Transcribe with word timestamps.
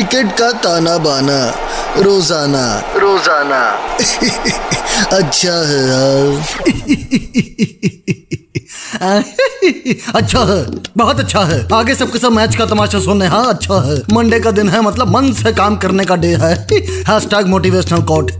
Cricket 0.00 0.30
का 0.32 0.50
ताना 0.64 0.96
बाना। 0.98 1.38
रोज़ाना। 1.96 2.60
रोज़ाना। 2.96 3.58
अच्छा 5.16 5.56
है 5.68 5.80
यार। 5.88 6.30
अच्छा 10.14 10.40
है। 10.44 10.64
बहुत 10.96 11.20
अच्छा 11.20 11.40
है। 11.44 11.58
आगे 11.72 11.94
सबके 11.94 12.18
सब 12.18 12.32
मैच 12.32 12.56
का 12.56 12.66
तमाशा 12.66 13.00
सुनने। 13.00 13.26
हाँ 13.26 13.44
अच्छा 13.48 13.80
है। 13.88 13.96
मंडे 14.12 14.38
का 14.40 14.50
दिन 14.50 14.68
है 14.68 14.80
मतलब 14.80 15.10
मन 15.16 15.32
से 15.32 15.52
काम 15.52 15.76
करने 15.76 16.04
का 16.04 16.16
डे 16.16 16.34
है। 16.42 16.54
हैशटैग 17.08 17.46
मोटिवेशनल 17.46 18.02
कोट 18.02 18.30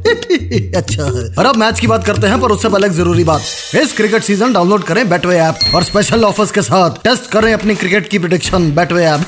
अच्छा 0.76 1.04
है। 1.04 1.24
और 1.34 1.46
अब 1.46 1.56
मैच 1.56 1.80
की 1.80 1.86
बात 1.86 2.04
करते 2.06 2.26
हैं 2.26 2.40
पर 2.40 2.50
उससे 2.50 2.68
पहले 2.68 2.86
एक 2.86 2.92
ज़रूरी 2.92 3.24
बात। 3.24 3.40
इस 3.82 3.92
क्रिकेट 3.96 4.22
सीज़न 4.22 4.52
डाउनलोड 4.52 4.84
करें 4.84 5.08
बैटवे 5.10 5.36
ऐप 5.40 5.74
और 5.74 5.84
स्पेशल 5.84 6.24
ऑफर्स 6.24 6.50
के 6.50 6.62
साथ 6.62 7.02
टेस्ट 7.04 7.30
करें 7.32 7.52
अपनी 7.52 7.74
क्रिकेट 7.74 8.08
की 8.08 8.18
प्रिडिक्शन 8.18 8.72
बैटवे 8.74 9.04
ऐप 9.04 9.20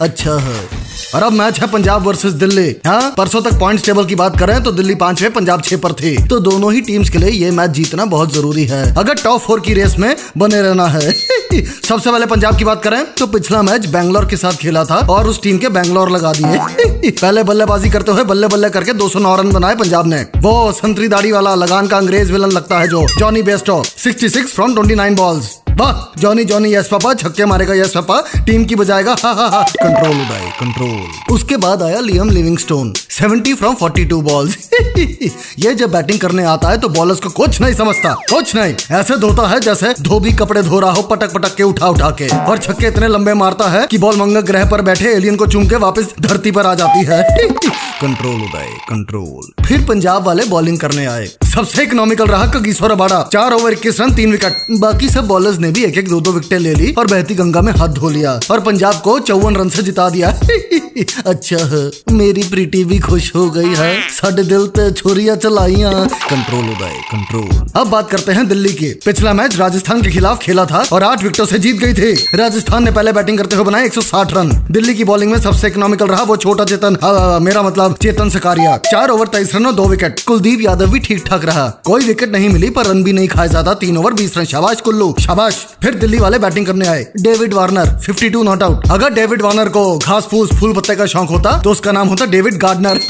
अच्छा 0.00 0.38
है। 0.38 0.68
और 1.14 1.22
अब 1.22 1.32
मैच 1.32 1.60
है 1.60 1.66
पंजाब 1.66 2.06
वर्सेस 2.06 2.32
दिल्ली। 2.32 2.68
हाँ 2.86 3.14
परसों 3.18 3.40
तक 3.40 3.58
पॉइंट्स 3.60 3.84
टेबल 3.84 4.04
की 4.04 4.14
बात 4.14 4.38
करें 4.38 4.62
तो 4.62 4.72
दिल्ली 4.72 4.94
पाँच 4.94 5.10
पांचवे, 5.10 5.28
पंजाब 5.28 5.62
छह 5.62 5.76
पर 5.76 5.92
थी। 5.92 6.16
तो 6.28 6.38
दोनों 6.40 6.72
ही 6.72 6.80
टीम्स 6.80 7.10
के 7.10 7.18
लिए 7.18 7.30
ये 7.30 7.50
मैच 7.50 7.70
जीतना 7.70 8.04
बहुत 8.04 8.34
ज़रूरी 8.34 8.64
है। 8.64 8.94
अगर 8.96 9.14
टॉप 9.14 9.40
फोर 9.40 9.60
की 9.60 9.74
रेस 9.74 9.96
में 9.98 10.16
बने 10.38 10.60
रहना 10.62 10.86
है। 10.86 11.12
सबसे 11.88 12.10
पहले 12.10 12.26
पंजाब 12.26 12.58
की 12.58 12.64
बात 12.64 12.82
करें 12.82 13.04
तो 13.14 13.26
पिछला 13.26 13.62
मैच 13.62 13.86
बैंगलोर 13.86 14.24
के 14.24 14.36
साथ 14.36 14.52
खेला 14.52 14.84
था 14.84 14.96
और 15.10 15.26
उस 15.26 15.42
टीम 15.42 15.58
के 15.58 15.68
बैंगलोर 15.68 16.10
लगा 16.10 16.32
दिए। 16.32 17.10
पहले 17.10 17.42
बल्लेबाजी 17.42 17.90
करते 17.90 18.12
हुए 18.12 18.24
बल्ले 18.24 18.46
बल्ले 18.46 18.70
करके 18.70 18.92
209 18.92 19.36
रन 19.38 19.50
बनाए 19.50 19.74
पंजाब 19.74 20.06
ने। 20.06 20.22
वो 20.36 20.72
संतरी 20.72 21.08
दाढ़ी 21.08 21.32
वाला 21.32 21.54
लगान 21.54 21.86
का 21.86 21.96
अंग्रेज़ 21.96 22.32
विलन 22.32 22.50
लगता 22.50 22.78
है 22.78 22.88
जो 22.88 23.06
जॉनी 23.18 23.42
बेस्टो 23.42 23.82
66 23.98 24.46
फ्रॉम 24.46 24.74
29 24.74 25.16
बॉल्स 25.16 25.50
वाह 25.80 26.00
जॉनी 26.20 26.44
जॉनी 26.44 26.74
यस 26.74 26.88
पापा 26.92 27.12
छक्के 27.22 27.44
मारेगा 27.52 27.74
यस 27.74 27.92
पापा 27.96 28.20
टीम 28.46 28.64
की 28.70 28.74
बजाएगा 28.76 29.14
हा 29.24 29.32
हा 29.40 29.46
हा। 29.54 29.62
कंट्रोल 29.82 30.16
उदय 30.20 30.50
कंट्रोल 30.60 31.34
उसके 31.34 31.56
बाद 31.66 31.82
आया 31.82 32.00
लियम 32.08 32.30
लिविंगस्टोन 32.30 32.92
70 33.20 33.54
फ्रॉम 33.60 33.74
42 33.82 34.12
बॉल्स 34.30 34.56
ये 35.58 35.74
जब 35.74 35.90
बैटिंग 35.90 36.18
करने 36.18 36.44
आता 36.44 36.68
है 36.68 36.78
तो 36.78 36.88
बॉलर्स 36.88 37.20
को 37.20 37.28
कुछ 37.30 37.60
नहीं 37.60 37.74
समझता, 37.74 38.14
कुछ 38.14 38.54
नहीं। 38.54 38.74
ऐसे 38.90 39.16
धोता 39.16 39.48
है 39.48 39.60
जैसे 39.60 39.94
धोबी 40.00 40.32
कपड़े 40.32 40.62
धो 40.62 40.80
रहा 40.80 40.90
हो 40.90 41.02
पटक 41.02 41.32
पटक 41.32 41.54
के 41.54 41.62
उठा 41.62 41.88
उठा 41.88 42.10
के। 42.10 42.28
और 42.28 42.58
छक्के 42.58 42.86
इतने 42.86 43.08
लंबे 43.08 43.34
मारता 43.34 43.68
है 43.68 43.86
कि 43.86 43.98
बॉल 43.98 44.16
मंगल 44.16 44.40
ग्रह 44.40 44.64
पर 44.64 44.82
बैठे 44.82 45.12
एलियन 45.12 45.36
को 45.36 45.46
चूम 45.46 45.66
के 45.66 45.76
वापस 45.76 46.08
धरती 46.20 46.50
पर 46.50 46.66
आ 46.66 46.74
जाती 46.74 47.04
है। 47.04 47.22
कंट्रोल 48.02 48.34
उदय, 48.34 48.68
कंट्रोल। 48.90 49.64
फिर 49.64 49.84
पंजाब 49.86 50.26
वाले 50.26 50.44
बॉलिंग 50.44 50.78
करने 50.78 51.06
आए। 51.06 51.26
सबसे 51.54 51.82
इकोनॉमिकल 51.82 52.26
रहा 52.26 52.46
कगीश्वर 52.46 52.90
अबाड़ा। 52.90 53.28
चार 53.32 53.52
ओवर 53.52 53.72
इक्कीस 53.72 54.00
रन, 54.00 54.14
तीन 54.14 54.32
विकेट 54.32 54.56
बाकी 54.80 55.08
सब 55.08 55.26
बॉलर्स 55.26 55.58
ने 55.58 55.70
भी 55.70 55.84
एक 55.84 55.98
एक 55.98 56.08
दो 56.08 56.20
दो 56.20 56.32
विकेट 56.32 56.60
ले 56.60 56.74
ली 56.74 56.92
और 56.98 57.06
बहती 57.06 57.34
गंगा 57.34 57.60
में 57.60 57.72
हाथ 57.72 57.88
धो 57.88 58.08
लिया। 58.08 58.40
और 58.50 58.60
पंजाब 58.60 58.94
को 58.94 59.18
चौवन 59.18 59.56
रन 59.56 59.68
से 59.68 59.82
जिता 59.82 60.08
दिया। 60.10 60.40
अच्छा 61.26 61.56
है 61.66 61.80
मेरी 62.12 62.42
प्रीति 62.42 62.82
भी 62.84 62.98
खुश 63.00 63.30
हो 63.34 63.48
गई 63.50 63.74
है। 63.76 63.90
साढ़े 64.10 64.42
दिल 64.44 64.66
ते 64.68 64.90
छुरिया 64.92 65.34
चलाइया। 65.36 65.90
कंट्रोल 65.90 66.64
उदय 66.66 66.94
कंट्रोल 67.10 67.48
अब 67.76 67.88
बात 67.88 68.10
करते 68.10 68.32
हैं 68.32 68.46
दिल्ली 68.48 68.72
की। 68.74 68.92
पिछला 69.04 69.32
मैच 69.32 69.56
राजस्थान 69.58 70.02
के 70.02 70.10
खिलाफ 70.10 70.38
खेला 70.38 70.64
था 70.66 70.84
और 70.92 71.02
आठ 71.04 71.22
विकेटों 71.22 71.46
से 71.46 71.58
जीत 71.58 71.76
गई 71.76 71.94
थी। 71.94 72.12
राजस्थान 72.38 72.84
ने 72.84 72.90
पहले 72.90 73.12
बैटिंग 73.12 73.38
करते 73.38 73.56
हुए 73.56 73.64
बनाए 73.64 73.86
160 73.86 74.32
रन। 74.34 74.50
दिल्ली 74.70 74.94
की 74.94 75.04
बॉलिंग 75.04 75.32
में 75.32 75.38
सबसे 75.40 75.68
इकोनॉमिकल 75.68 76.06
रहा 76.08 76.22
वो 76.22 76.36
छोटा 76.36 76.64
चेतन। 76.64 76.96
आ, 76.96 77.38
मेरा 77.40 77.62
मतलब 77.62 77.96
चेतन 78.02 78.30
सकारिया 78.30 78.76
चार 78.90 79.10
ओवर 79.10 79.28
तेईस 79.28 79.54
रन 79.54 79.66
और 79.66 79.72
दो 79.72 79.86
विकेट 79.88 80.20
कुलदीप 80.26 80.60
यादव 80.60 80.90
भी 80.92 80.98
ठीक 81.00 81.24
ठाक 81.26 81.44
रहा। 81.44 81.68
कोई 81.84 82.04
विकेट 82.04 82.32
नहीं 82.32 82.48
मिली 82.48 82.70
पर 82.70 82.86
रन 82.86 83.02
भी 83.04 83.12
नहीं 83.12 83.28
खाए 83.28 83.48
ज़्यादा। 83.48 83.74
तीन 83.76 83.96
ओवर 83.96 84.12
बीस 84.14 84.36
रन। 84.38 84.44
शाबाश 84.46 84.80
कुल्लू 84.80 85.14
शाबाश। 85.20 85.64
फिर 85.82 85.94
दिल्ली 85.96 86.18
वाले 86.18 86.38
बैटिंग 86.38 86.66
करने 86.66 86.88
आए। 86.88 87.06
डेविड 87.20 87.54
वार्नर 87.54 87.96
52 88.02 88.42
नॉट 88.44 88.62
आउट 88.62 88.90
अगर 88.90 89.14
डेविड 89.14 89.42
वार्नर 89.42 89.68
को 89.70 89.82
घास 89.98 90.26
फूस 90.30 90.52
फूल 90.60 90.72
पत्ते 90.74 90.89
का 90.94 91.06
शौक 91.06 91.28
होता 91.28 91.56
तो 91.62 91.70
उसका 91.70 91.92
नाम 91.92 92.08
होता 92.08 92.26
डेविड 92.26 92.58
गार्डनर 92.58 93.00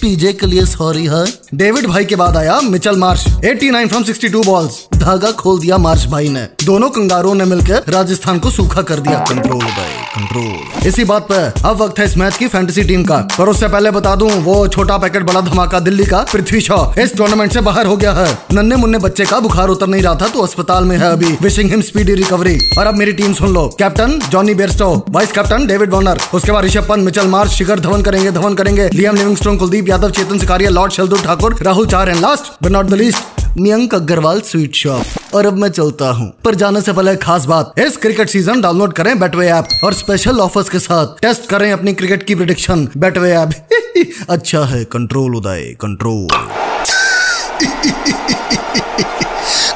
पीजे 0.00 0.32
के 0.32 0.46
लिए 0.46 0.64
सॉरी 0.66 1.06
है। 1.06 1.24
डेविड 1.54 1.86
भाई 1.86 2.04
के 2.04 2.16
बाद 2.16 2.36
आया 2.36 2.60
मिचल 2.60 2.96
मार्श 2.96 3.24
89 3.44 3.88
फ्रॉम 3.88 4.04
62 4.04 4.44
बॉल्स 4.46 4.78
धागा 4.94 5.30
खोल 5.32 5.60
दिया 5.60 5.78
मार्श 5.78 6.06
भाई 6.06 6.28
ने। 6.28 6.46
दोनों 6.64 6.90
कंगारों 6.90 7.34
ने 7.34 7.44
मिलकर 7.44 7.82
राजस्थान 7.88 8.38
को 8.38 8.50
सूखा 8.50 8.82
कर 8.82 9.00
दिया। 9.00 9.18
कंट्रोल 9.18 9.58
भाई। 9.58 9.91
कंट्रोल 10.12 10.86
इसी 10.86 11.04
बात 11.04 11.26
पे 11.28 11.36
अब 11.60 11.76
वक्त 11.76 11.98
है 11.98 12.04
इस 12.04 12.16
मैच 12.16 12.36
की 12.36 12.46
फैंटेसी 12.48 12.82
टीम 12.84 13.04
का। 13.04 13.16
पर 13.36 13.48
उससे 13.48 13.68
पहले 13.68 13.90
बता 13.90 14.14
दूँ, 14.14 14.30
वो 14.42 14.66
छोटा 14.68 14.96
पैकेट 14.98 15.22
बड़ा 15.22 15.40
धमाका 15.40 15.78
दिल्ली 15.80 16.04
का 16.06 16.20
पृथ्वी 16.32 16.60
शॉ 16.60 16.76
इस 17.00 17.16
टूर्नामेंट 17.16 17.52
से 17.52 17.60
बाहर 17.60 17.86
हो 17.86 17.96
गया 17.96 18.12
है। 18.12 18.26
नन्हे 18.52 18.76
मुन्ने 18.76 18.98
बच्चे 18.98 19.24
का 19.24 19.38
बुखार 19.40 19.68
उतर 19.68 19.86
नहीं 19.86 20.02
रहा 20.02 20.14
था 20.14 20.28
तो 20.28 20.42
अस्पताल 20.42 20.84
में 20.84 20.96
है 20.96 21.10
अभी। 21.12 21.36
विशिंग 21.42 21.70
हिम 21.70 21.80
स्पीडी 21.82 22.14
रिकवरी 22.14 22.58
और 22.78 22.86
अब 22.86 22.94
मेरी 22.94 23.12
टीम 23.12 23.32
सुन 23.34 23.54
लो। 23.54 23.66
Captain 23.78 24.18
Jonny 24.30 24.54
Bairstow 24.54 24.92
vice 25.10 25.32
captain 25.32 25.66
David 25.66 25.90
Warner 25.90 26.20
उसके 26.34 26.52
बाद 26.52 26.64
ऋषभ 26.64 26.88
पंत 26.88 27.04
मिचल 27.04 27.26
मार्च 27.28 27.50
शिखर 27.52 27.80
धवन 27.80 28.02
करेंगे 28.02 28.30
धवन 28.30 28.54
करेंगे। 28.54 28.88
Liam 28.94 29.16
Livingstone 29.16 29.56
Kuldeep 29.56 29.88
Yadav, 29.88 30.10
Chetan 30.10 30.38
Sakariya 30.38 30.70
lord 30.70 30.92
Shardul 30.92 31.22
Thakur 31.22 31.56
Rahul 31.62 31.86
Chahar 31.86 32.08
and 32.08 32.20
last 32.20 32.52
but 32.62 32.70
not 32.70 32.86
the 32.86 32.94
least 32.94 33.41
Mayank 33.58 33.94
Agarwal 33.94 34.40
sweet 34.40 34.74
shop. 34.74 35.34
और 35.34 35.46
अब 35.46 35.56
मैं 35.58 35.68
चलता 35.68 36.08
हूँ। 36.10 36.28
पर 36.44 36.54
जाने 36.54 36.80
से 36.80 36.92
पहले 36.92 37.14
खास 37.16 37.44
बात। 37.44 37.72
इस 37.78 37.96
क्रिकेट 37.96 38.28
सीज़न 38.28 38.60
डाउनलोड 38.60 38.92
करें 38.92 39.18
बैटवे 39.18 39.48
ऐप 39.48 39.68
और 39.84 39.94
स्पेशल 39.94 40.40
ऑफर्स 40.40 40.68
के 40.68 40.78
साथ 40.78 41.20
टेस्ट 41.22 41.48
करें 41.48 41.70
अपनी 41.72 41.92
क्रिकेट 41.94 42.22
की 42.26 42.34
प्रिडिक्शन 42.34 42.88
बैटवे 42.96 43.32
ऐप 43.32 43.50
अच्छा 44.30 44.64
है 44.64 44.84
कंट्रोल 44.84 45.36
उदय 45.36 45.76
कंट्रोल 45.80 46.28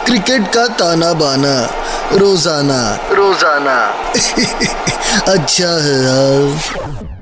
क्रिकेट 0.06 0.46
का 0.54 0.66
ताना 0.76 1.12
बाना, 1.14 1.54
रोज़ाना 2.12 2.80
रोज़ाना। 3.12 3.76
अच्छा 5.32 5.68
है 5.82 5.96
यार। 6.04 7.15